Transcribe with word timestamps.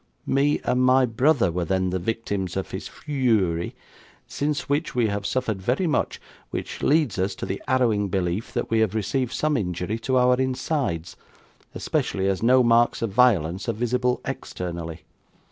'Me 0.25 0.59
and 0.63 0.83
my 0.83 1.05
brother 1.05 1.51
were 1.51 1.63
then 1.63 1.91
the 1.91 1.99
victims 1.99 2.57
of 2.57 2.71
his 2.71 2.87
feury 2.89 3.73
since 4.25 4.67
which 4.67 4.95
we 4.95 5.05
have 5.09 5.27
suffered 5.27 5.61
very 5.61 5.85
much 5.85 6.19
which 6.49 6.81
leads 6.81 7.19
us 7.19 7.35
to 7.35 7.45
the 7.45 7.61
arrowing 7.67 8.07
belief 8.07 8.51
that 8.51 8.71
we 8.71 8.79
have 8.79 8.95
received 8.95 9.31
some 9.31 9.55
injury 9.55 9.99
in 10.09 10.15
our 10.15 10.37
insides, 10.41 11.15
especially 11.75 12.27
as 12.27 12.41
no 12.41 12.63
marks 12.63 13.03
of 13.03 13.11
violence 13.11 13.69
are 13.69 13.73
visible 13.73 14.21
externally. 14.25 15.01